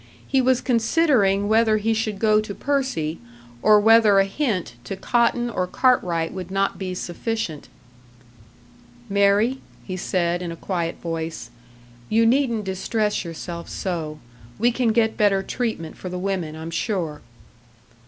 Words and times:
He 0.27 0.41
was 0.41 0.61
considering 0.61 1.47
whether 1.47 1.77
he 1.77 1.93
should 1.93 2.17
go 2.17 2.41
to 2.41 2.55
Percy, 2.55 3.19
or 3.61 3.79
whether 3.79 4.17
a 4.17 4.25
hint 4.25 4.73
to 4.85 4.95
Cotton 4.95 5.47
or 5.47 5.67
Cartwright 5.67 6.33
would 6.33 6.49
not 6.49 6.79
be 6.79 6.95
sufficient. 6.95 7.67
"Mary," 9.09 9.59
he 9.83 9.95
said, 9.95 10.41
in 10.41 10.51
a 10.51 10.55
quiet 10.55 10.95
voice, 11.01 11.51
"you 12.09 12.25
needn't 12.25 12.65
distress 12.65 13.23
yourself 13.23 13.69
so. 13.69 14.17
We 14.57 14.71
can 14.71 14.87
get 14.91 15.17
better 15.17 15.43
treatment 15.43 15.95
for 15.95 16.09
the 16.09 16.17
women, 16.17 16.55
I'm 16.55 16.71
sure." 16.71 17.21